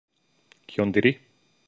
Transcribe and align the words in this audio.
Kion 0.71 0.95
diri? 0.97 1.15